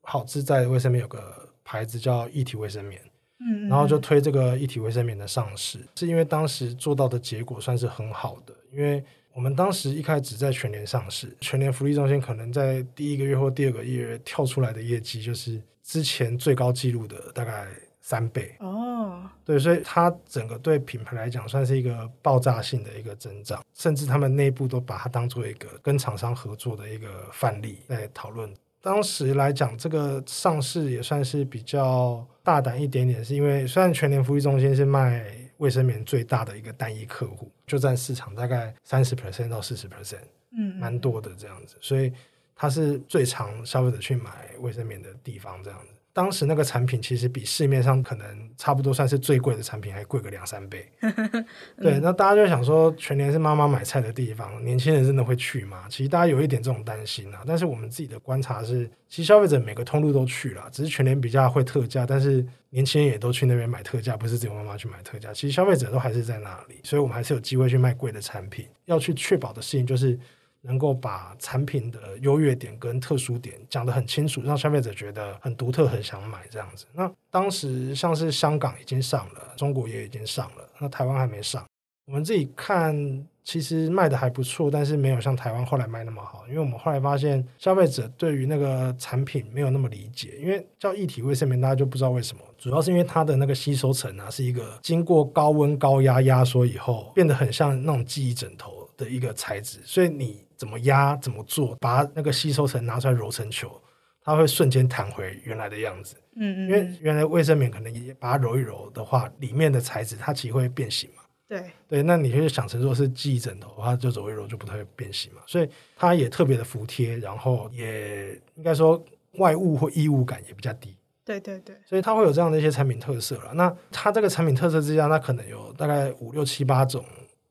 [0.01, 2.99] 好自在卫生棉，有个牌子叫一体卫生棉，
[3.41, 15.61] 嗯，嗯，然后就推这个一体卫生棉的上市，是因为当时做到的结果算是很好的，因为我们当时一开始在全联上市，全联福利中心可能在第一个月或第二个月跳出来的业绩就是。
[15.87, 17.65] 之前最高纪录的大概
[18.01, 18.53] 三倍。
[18.59, 28.53] 哦，哦，对，所以它整个对品牌来讲算是一个爆炸性的一个增长，甚至他们内部都把它当做一个跟厂商合作的一个范例来讨论。
[28.81, 35.25] 当时来讲，这个上市也算是比较大胆一点点，是因为虽然全联福利中心是卖
[35.57, 42.11] 卫生棉最大的一个单一客户，就占市场大概三十 percent 到四十 percent，嗯，蛮多的这样子，所以
[42.57, 45.93] 它是最常消费者去买卫生棉的地方这样子。
[46.11, 48.25] 当时那个产品其实比市面上可能
[48.57, 50.91] 差不多算是最贵的产品还贵个两三倍。
[51.79, 55.85] 对，那大家就想说，全年是妈妈买菜的地方，年轻人真的会去吗？
[55.87, 57.43] 其实大家有一点这种担心啊。
[57.45, 65.31] 但是我们自己的观察是，其实消费者每个通路都去了，只是全年比较会特价，但是年轻人也都去那边买特价，不是只有妈妈去买特价。
[65.31, 68.67] 其实消费者都还是在那里，所以我们还是有机会去卖贵的产品。
[68.85, 70.19] 要去确保的事情就是。
[70.67, 76.85] 能够把产品的优越点跟特殊点讲得很清楚，让消费者觉得很独特，很想买这样子。
[76.93, 81.65] 那当时像是香港已经上了，中国也已经上了，那台湾还没上。
[82.05, 82.95] 我们自己看，
[83.43, 86.45] 其实卖的还不错，但是没有像台湾后来卖那么好。
[86.47, 90.37] 因为我们后来发现，消费者对于那个产品没有那么理解。
[90.39, 100.46] 因为叫一体卫生棉，大家就不知道为什么，主要是因为它的那个吸收层啊，是一个经过高温高压压缩以后，变得很像那种记忆枕头的一个材质，所以你。
[100.57, 103.81] 怎么压怎么做，把那个吸收层拿出来揉成球，
[104.21, 106.15] 它会瞬间弹回原来的样子。
[106.35, 111.23] 嗯嗯，因为原来卫生棉可能也把它揉一揉的话，里面的材质它其实会变形嘛。
[111.47, 115.41] 对对，那你就是想成说是记忆枕头，它就揉一揉就不太会变形嘛。
[115.47, 119.01] 所以它也特别的服帖，然后也应该说
[119.33, 120.95] 外物或异物感也比较低。
[121.23, 123.53] 对对对，所以它会有这样的一些产品特色了。
[123.53, 127.03] 那它这个产品特色之下，那可能有大概五六七八种。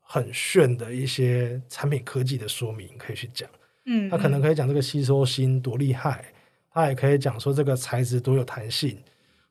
[0.09, 3.49] 很炫的一些产品科技的说明可以去讲，
[3.87, 6.25] 嗯，他可能可以讲这个吸收芯多厉害，
[6.73, 8.97] 他也可以讲说这个材质多有弹性，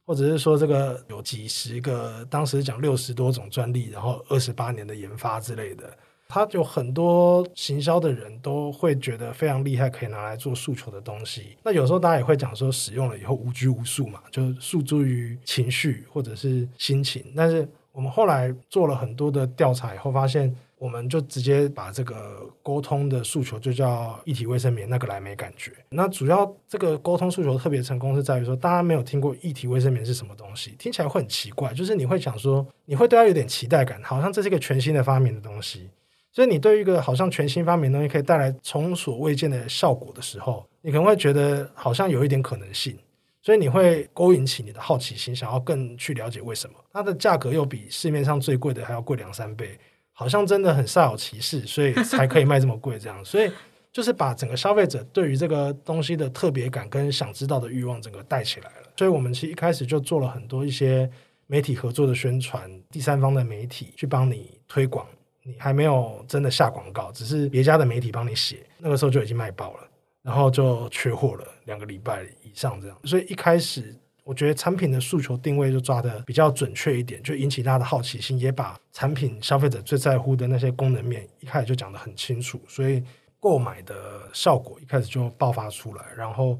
[0.05, 5.93] 或者是说这个有几十个，当时讲六十多种专利，然后二十八年的研发之类的，
[6.29, 11.57] 他有很多行销的人都会觉得非常厉害，可以拿来做诉求的东西。
[11.63, 17.67] 那有时候大家也会讲说，使用了以后无拘无束嘛，就诉诸于情绪或者是心情，但是。
[17.95, 25.71] 我们后来做了很多的调查以后，发现我们就直接把这个沟通的诉求就叫一体卫生棉，那个来没感觉。
[25.89, 35.89] 那主要这个沟通诉求特别成功是在于说，大家没有听过一体卫生棉是什么东西，听起来会很奇怪，就是你会想说，你会对它有点期待感，好像这是一个全新的发明的东西。
[36.33, 42.97] 所以你对于一个好像全新发明的东西可以带来从所未见的效果的时候，你可能会觉得好像有一点可能性。
[43.45, 49.77] 所以你会勾引起你的好奇心，想要更去了解为什么它的价格又比市面上最贵的还要贵两三倍，
[50.13, 53.17] 好像真的很煞有其事，所以才可以卖这么贵这样。
[53.23, 53.51] 所以
[53.93, 58.87] 就是把整个消费者对于这个东西的特别感跟想知道的欲望整个带起来了。
[58.97, 61.07] 所以我们其实一开始就做了很多一些
[61.45, 65.05] 媒体合作的宣传，第三方的媒体去帮你推广，
[65.43, 69.87] 你还没有真的下广告，只是别家的媒体帮你写，那个时候就已经卖爆了。
[70.25, 72.99] 然后就缺货了，两个礼拜以上这样。
[73.03, 83.03] 所以一开始我觉得产品的诉求定位就抓得比较准确一点，就引起大家的好奇心，也把产品消费者最在乎的那些功能面一开始就讲得很清楚，所以
[83.39, 83.95] 购买的
[84.33, 86.59] 效果一开始就爆发出来，然后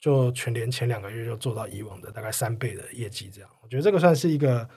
[0.00, 3.48] 就全年前两个月就做到以往的大概三倍的业绩这样。
[3.62, 4.68] 我觉得这个算是一个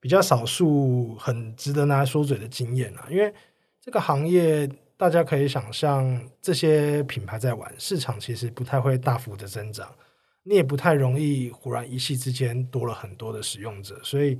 [0.00, 3.30] 比较少数很值得拿来说嘴的经验啊，因为
[3.78, 4.66] 这个行业。
[4.96, 9.92] 大家可以想象，这些品牌在玩市场，其实不太会大幅的增长，
[10.44, 14.38] 你也不太容易忽然一夕之间多了很多的使用者，所以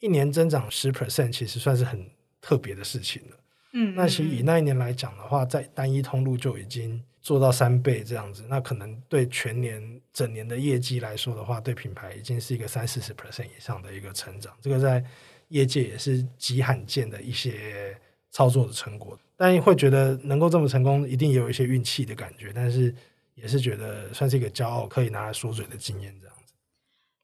[0.00, 2.08] 一年增长十 percent 其实算是很
[2.40, 3.36] 特别的事情了。
[3.72, 15.02] 嗯，那其实以那一年来讲的话，在单一通路就已经做到三倍这样子，那可能对全年整年的业绩来说的话，对品牌已经是一个三四十 percent 以上的一个成长，这个在
[15.48, 17.98] 业界也是极罕见的一些
[18.30, 19.18] 操作的成果。
[19.36, 22.94] 但会觉得能够这么成功，一定也有一些运气的感觉，但是
[23.34, 26.54] 也是觉得算是一个骄傲，可以拿来说嘴的经验这样子。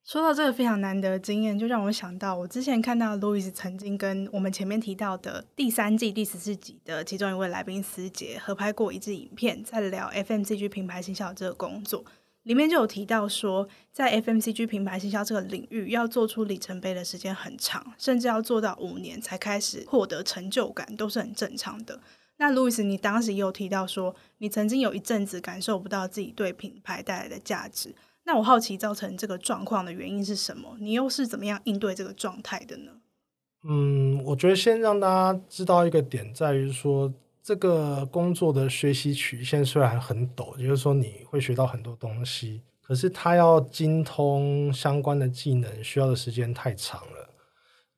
[0.05, 12.05] 说到这个非常难得的经验，就让我想到我之前看到 Louis 曾经跟我们前面提到的第三季第十四集的其中一位来宾思杰合拍过一支影片，在聊 FMCG 品牌行销这个工作。
[12.45, 22.01] 里面就有提到说，在 FMCG 品牌行销这个领域，要做出里程碑的时间很长，甚至要做到五年才开始获得成就感，都是很正常的。
[22.39, 27.95] 那路易斯，你当时也有提到说，你曾经有一阵子感受不到自己对品牌带来的价值。
[28.25, 30.77] 那我好奇，造成这个状况的原因是什么？
[30.81, 32.93] 你又是怎么样应对这个状态的呢？
[33.69, 37.13] 嗯，我觉得先让大家知道一个点，在于说。
[37.43, 47.29] 这个工作的学习曲线虽然很陡，就是说你会学到很多东西，可是他要精通相关的技能需要的时间太长了。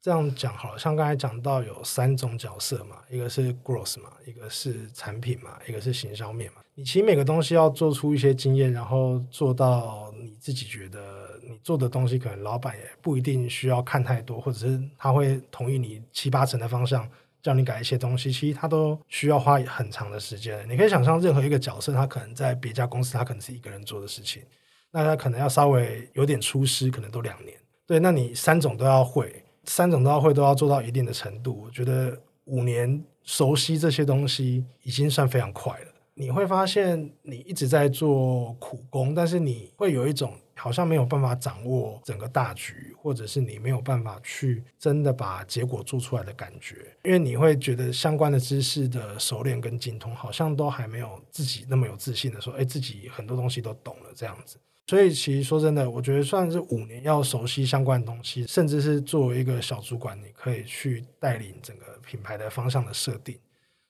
[0.00, 6.60] 这样讲好了，像刚才讲到有三种角色嘛，一个是 growth 嘛，一个是产品嘛，一个是行销面嘛。
[6.74, 17.08] 你其实每个东西要做出一些经验，然后做到你自己觉得你做的东西，可能老板也不一定需要看太多，或者是他会同意你七八成的方向，
[17.44, 20.66] 叫你改一些东西，其实他都需要花很长的时间。
[20.68, 24.42] 你可以想象，任何一个角色，他可能在别家公司，他可能是一个人做的事情，
[24.90, 27.54] 那他可能要稍微有点出师，可能都两年。
[27.86, 29.44] 对，那你三种都要会。
[29.64, 31.62] 三种都要会，都要做到一定的程度。
[31.64, 35.86] 我觉得五年熟悉这些东西已经算非常快了。
[36.14, 46.96] 你会发现你一直在做苦工，但是你会有一种好像没有办法掌握整个大局，或者是你没有办法去真的把结果做出来的感觉。
[47.04, 54.56] 因为你会觉得相关的知识的熟练跟精通，好像都还没有自己那么有自信的说，哎，自己很多东西都懂了这样子。
[54.86, 63.38] 所以，其实说真的，我觉得算是五年要熟悉相关的东西，甚至是作为一个小主管，你可以去带领整个品牌的方向的设定，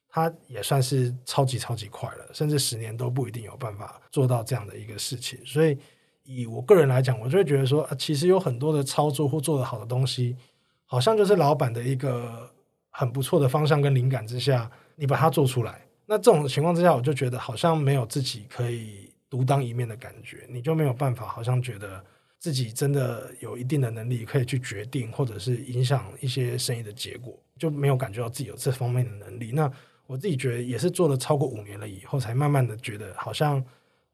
[0.08, 2.30] 它也算是超级超级快了。
[2.32, 5.36] 甚至十年都不一定有办法做到这样的一个事情。
[5.44, 5.76] 所以，
[6.24, 10.36] 以我个人来讲，我就会觉得说，其实有很多的操作或做得好的东西，
[10.84, 12.50] 好像就是老板的一个
[12.90, 15.80] 很不错的方向跟灵感之下，你把它做出来。
[16.06, 19.10] 那这种情况之下，我就觉得好像没有自己可以。
[19.30, 22.00] 独当一面的感觉，你就没有办法，好像觉得
[22.38, 29.50] 自己真的有一定的能力可以去决定，或者是影响一些生意的结果，就没有感觉到自己有这方面的能力。
[29.50, 29.68] 那
[30.06, 33.60] 我自己觉得也是做了超过五年了以后，才慢慢的觉得，好像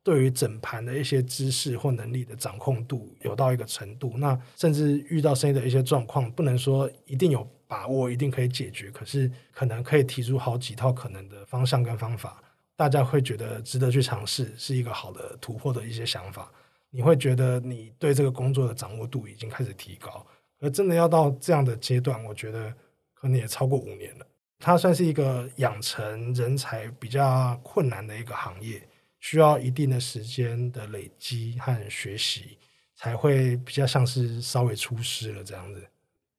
[0.02, 4.14] 对于整盘的一些知识或能力的掌控度有到一个程度。
[4.16, 12.42] 那甚至遇到生意的一些状况，不能说一定有把握，一定可以解决，可是可能可以提出好几套可能的方向跟方法。
[12.76, 16.50] 大家会觉得值得去尝试，是一个好的突破的一些想法。
[16.90, 20.26] 你会觉得你对这个工作的掌握度已经开始提高，
[20.60, 22.74] 而真的要到这样的阶段，我觉得
[23.12, 24.26] 可能也超过五年了。
[24.58, 28.82] 它算是一个养成人才比较困难的一个行业，
[29.20, 32.58] 需要一定的时间的累积和学习，
[32.96, 35.88] 才会比较像是稍微出师了这样子。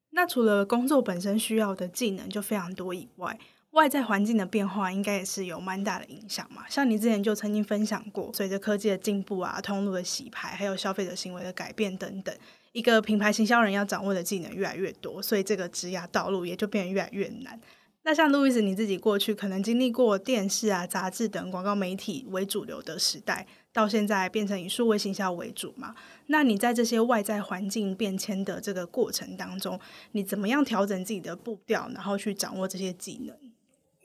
[0.10, 3.40] 那除了工作本身需要的技能就非常多以外，
[3.72, 12.36] 外在环境的变化应该也是有蛮大的影响嘛，像你之前就曾经分享过，随着科技的进步啊，通路的洗牌，还有消费者行为的改变等等，
[12.74, 17.58] 一个品牌行销人要掌握的技能越来越多，所以这个职涯道路也就变得越来越难。
[18.04, 25.94] 那像路易斯你自己过去可能经历过电视啊、杂志等广告媒体为主流的时代，到现在变成以数位行销为主嘛，
[26.28, 29.80] 那你在这些外在环境变迁的这个过程当中，
[30.14, 33.36] 你怎么样调整自己的步调，然后去掌握这些技能？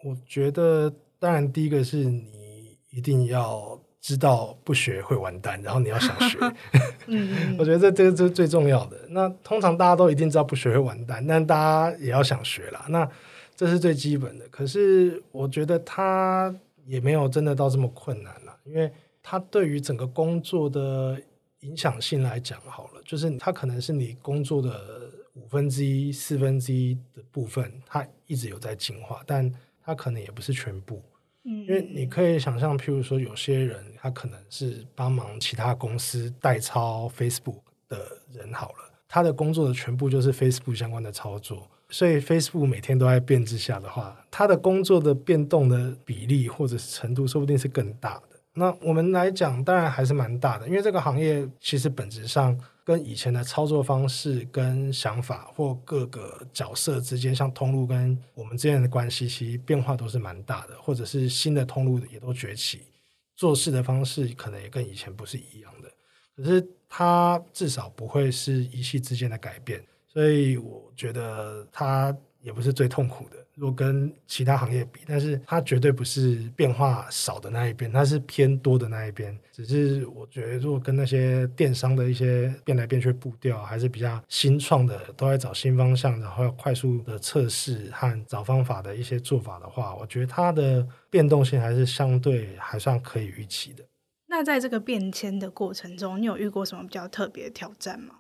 [0.05, 6.39] 我觉得，当然，第一个是你一定要知道不学会完蛋，然后你要想学。
[7.59, 8.97] 我觉得这这个这是最重要的。
[9.09, 12.85] 那通常大家都一定知道不学会完蛋，但大家也要想学啦。
[12.91, 13.09] 那
[13.57, 14.47] 这是最基本的。
[14.49, 16.55] 可是我觉得他
[16.85, 18.93] 也没有真的到这么困难了，因为
[19.23, 21.21] 他对于整个工作的
[21.61, 29.53] 影响性来讲，好了，就是他可能是你工作的五分之一、四分之一的部分，他一直有在进化，但。
[29.89, 31.01] 他可能也不是全部，
[31.45, 48.41] 嗯，因为你可以想象，譬如说，有些人他可能是帮忙其他公司代操 Facebook 的人好了，他的工作的全部就是 Facebook 相关的操作，所以 Facebook 每天都在变之下的话，他的工作的变动的比例或者是程度，说不定是更大的。
[48.55, 52.59] 那我们来讲，当然还是蛮大的，因为这个行业其实本质上。
[52.87, 62.83] 跟以前的操作方式、跟想法或各个角色之间，像通路跟我们之间的关系，其实变化都是蛮大的，或者是新的通路也都崛起，
[63.35, 65.91] 做事的方式可能也跟以前不是一样的。
[66.37, 69.85] 可是它至少不会是一夕之间的改变，
[70.17, 73.37] 所以我觉得它也不是最痛苦的。
[73.55, 79.39] 如果跟其他行业比，但是它绝对不是变化少的那一边，它是偏多的那一边。
[79.53, 93.85] 只是我觉得，如果跟那些电商的一些变来变去步调还是比较新创的，都在找新方向，然后要快速的测试和找方法的一些做法的话，我觉得它的变动性还是相对还算可以预期的。
[94.29, 98.15] 那在这个变迁的过程中，你有遇过什么比较特别的挑战吗？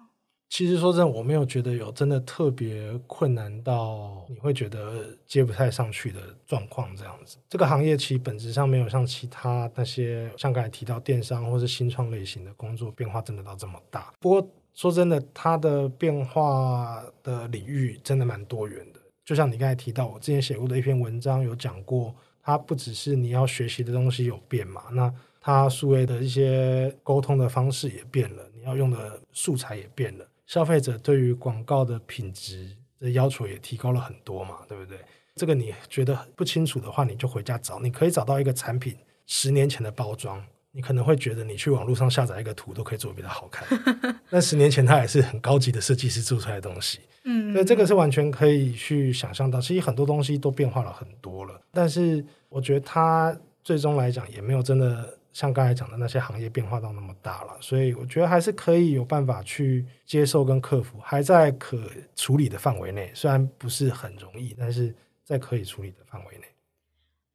[0.48, 7.36] 其实说真的，我没有觉得有真的特别困难到你会觉得接不太上去的状况这样子。
[7.48, 14.12] 这个行业其实本质上没有像其他那些像刚才提到电商或是新创类型的工作变化真的到这么大。
[14.20, 19.00] 不过说真的，它的变化的领域真的蛮多元的。
[19.24, 30.24] 就像你刚才提到，我之前写过的一篇文章有讲过，它不只是你要学习的东西有变嘛，那它数位的一些沟通的方式也变了，你要用的素材也变了。
[30.46, 32.70] 消费者对于广告的品质
[33.00, 34.98] 的要求也提高了很多嘛，对不对？
[35.34, 40.42] 这个你觉得不清楚的话，你就回家找，你可以找到一个产品十年前的包装，
[40.72, 43.66] 你可能会觉得你去网络上下载一个图都可以做得比较好看，
[44.30, 55.15] 但十年前它也是很高级的设计师做出来的东西，嗯，所以这个是完全可以去想象到，其实很多东西都变化了很多了，但是我觉得它最终来讲也没有真的。
[55.36, 61.78] 像刚才讲的那些行业变化到那么大了，所以我觉得还是可以有办法去接受跟克服，还在可
[62.14, 63.12] 处理的范围内。
[63.12, 66.46] 虽然不是很容易，但是在可以处理的范围内。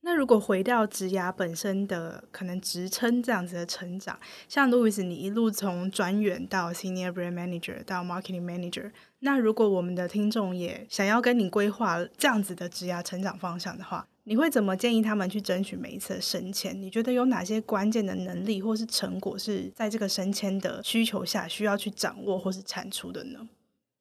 [0.03, 16.79] 那如果回到职涯本身的可能职称这样子的成长，像 Louis，你一路从专员到 Senior Brand Manager 到 Marketing Manager，那如果我们的听众也想要跟你规划这样子的职涯成长方向的话，你会怎么建议他们去争取每一次的升迁？
[16.79, 23.47] 你觉得有哪些关键的能力或是成果是在这个升迁的需求下需要去掌握或是产出的呢？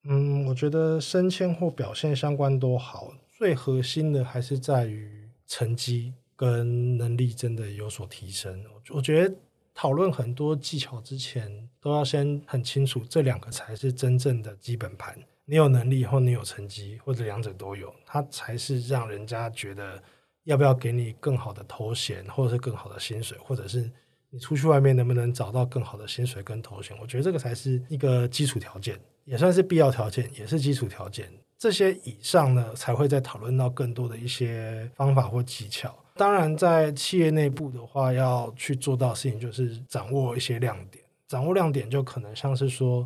[0.04, 8.64] 嗯，我觉得升迁或表现相关都好，最核心的还是在于成绩跟能力真的有所提升。
[8.90, 9.34] 我觉得
[9.74, 15.18] 讨论很多技巧之前，都要先很清楚这两个才是真正的基本盘。
[15.50, 20.00] 你有能力或你有成绩，或者两者都有，它才是让人家觉得
[20.44, 23.90] 要不要给你更好的头衔，或者是更好的薪水，或者是
[24.30, 26.96] 你出去外面能不能找到更好的薪水跟头衔。
[27.00, 31.28] 我觉得这个才是一个基础条件，也算是必要条件，也是基础条件。
[31.58, 35.92] 这些以上呢，才会再讨论到更多的一些方法或技巧。
[36.14, 41.04] 当然，在企业内部的话，要去做到事情就是掌握一些亮点。
[41.26, 43.04] 掌握亮点就可能像是说。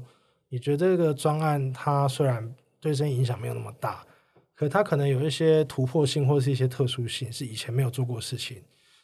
[0.54, 2.48] 你觉得这个专案它虽然
[2.80, 4.06] 对生意影响没有那么大，
[4.54, 8.62] 可它可能有一些突破性或是一些特殊性，是以前没有做过事情。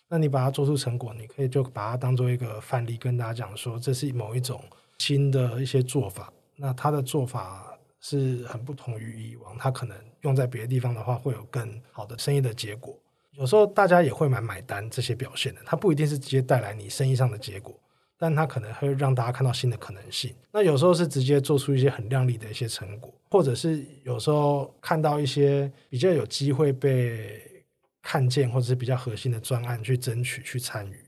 [0.09, 4.63] 那你把它做出成果，你可以就把它当做一个范例，跟大家讲说，这是某一种
[4.99, 6.33] 新的一些做法。
[6.55, 12.97] 那它的做法是很不同于以往，它可能用在别的地方的话，会有更好的生意的结果。
[13.33, 17.75] 有时候大家也会蛮买单这些表现的，它不一定是直接带来你生意上的结果。
[18.21, 20.35] 但它可能会让大家看到新的可能性。
[20.53, 27.65] 那有时候是直接做出一些很亮丽的一些成果，或者是有时候看到一些比较有机会被
[28.03, 31.03] 看见，或者是比较核心的专案去争取去参与，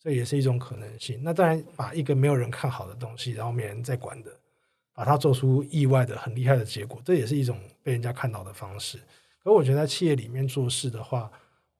[0.00, 1.20] 这也是一种可能性。
[1.22, 4.30] 那当然，把一个没有人看好的东西，然后没人在管的，
[4.94, 8.98] 把它做出意外的很厉害的结果，这也是一种被人家看到的方式。
[9.44, 11.30] 可我觉得在企业里面做事的话，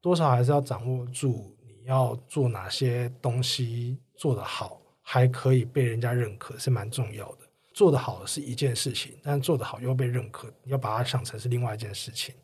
[0.02, 3.96] 多少还是要掌握住你要做哪些东西。
[4.16, 7.38] 做得好还可以被人家认可是蛮重要的。
[7.72, 12.34] 做得好是一件事情，但做得好又被认可，要把它想成是另外一件事情。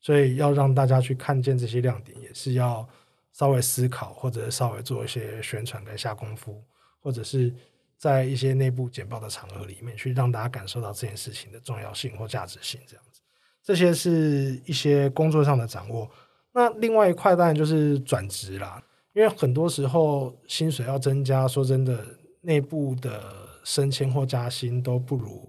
[0.00, 2.88] 所以要让大家去看见这些亮点，也是要
[3.32, 6.60] 稍微思考，或者稍微做一些宣传跟下功夫，
[7.00, 7.54] 或者是
[7.96, 12.80] 在一些内部简报的场合里面去让大家感受到这件事情的重要性或价值性。
[12.86, 13.20] 这样子，
[13.62, 16.10] 这些是一些工作上的掌握。
[16.52, 18.82] 那另外一块当然就是转职啦。
[19.20, 22.02] 因为很多时候薪水要增加，说真的，
[22.40, 23.22] 内部的
[23.62, 25.46] 升迁或加薪都不如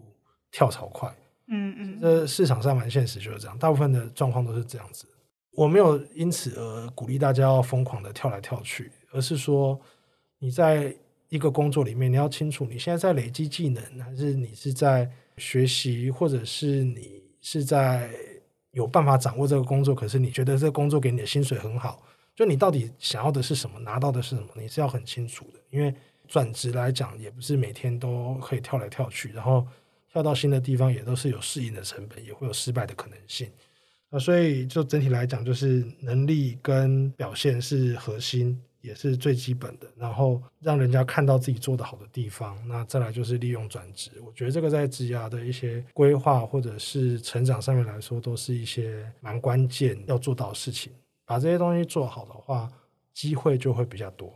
[0.51, 1.09] 跳槽快。
[1.47, 5.05] 嗯嗯，这市场上蛮现实，就是这样，大部分的状况都是这样子。
[5.53, 9.79] 我没有因此而鼓励大家要疯狂的跳来跳去，而是说
[10.37, 10.93] 你在
[11.29, 18.09] 一个工作里面，你要清楚你现在在累积技能，还是你是在学习，或者是你是在
[18.71, 22.03] 有办法掌握这个工作，可是你觉得这个工作给你的薪水很好。
[22.41, 25.59] 就你到底想要的是什么，拿到的是什么，你是要很清楚的。
[25.69, 25.93] 因为
[26.27, 29.63] 转职来讲，也不是每天都可以跳来跳去，然后
[30.11, 33.47] 跳到新的地方也都是有适应的成本，也会有失败的可能性。
[34.09, 39.85] 啊，所以就整体来讲，就是能力跟表现是核心，也是最基本的。
[39.95, 44.09] 然后让人家看到自己做得好的地方，那再来就是利用转职。
[44.25, 50.91] 我觉得这个在职涯的一些规划或者是成长上面来说，都是一些蛮关键要做到的事情。
[51.31, 52.69] 把这些东西做好的话，
[53.13, 54.33] 机会就会比较多。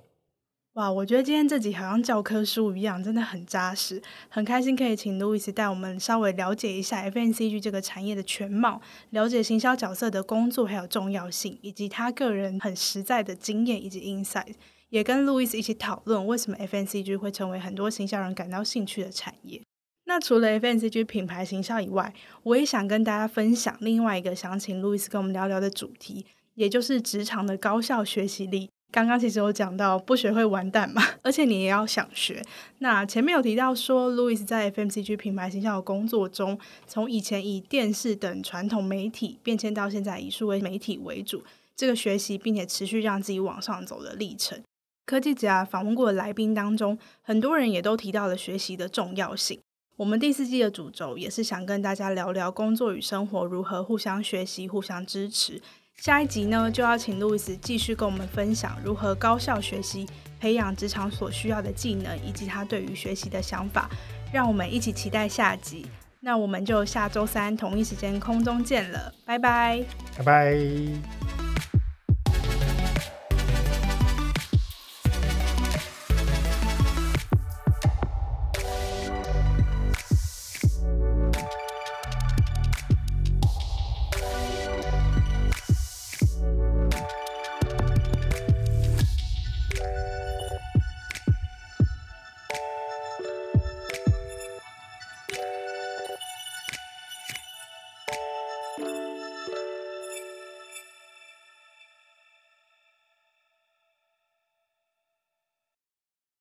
[0.76, 4.02] 哇，我觉得今天这集好像教科书一样，真的很扎实。
[4.30, 8.80] 很开心可以请 Louis 带我们稍微了解一下 FNCG 这个产业的全貌，
[9.10, 14.54] 了解行销角色的工作还有重要性，以及他个人很实在的经验以及 insight。
[14.88, 19.62] 也跟 Louis 一起讨论为什么 FNCG 会成为很多行销人感到兴趣的产业。
[20.06, 26.26] 那除了 FNCG 品牌行销以外，我也想跟大家分享另外一个想请 Louis 跟我们聊聊的主题。
[26.56, 28.70] 也就是职场的高效学习力。
[28.92, 32.42] 刚刚其实有讲到不学会完蛋嘛， 而且你也要想学。
[32.80, 41.44] 那前面有提到说，Louis 在 FMCG 品牌形象的工作中，从以前以电视等传统媒体变迁到现在以数位媒体为主，
[41.76, 44.62] 这个学习并且持续让自己往上走的历程。
[45.06, 49.60] 科技职涯访问过的来宾当中，很多人也都提到了学习的重要性。
[49.98, 55.62] 我们第四季的主轴也是想跟大家聊聊工作与生活如何互相学习、互相支持。
[56.02, 60.06] 下一集呢，就要请路易斯继续跟我们分享如何高效学习、
[60.40, 63.90] 培养职场所需要的技能，以及他对于学习的想法。
[64.32, 65.88] 让我们一起期待下集。
[66.20, 69.84] 那我们就下周三同一时间空中见了，拜拜，
[70.18, 70.56] 拜拜。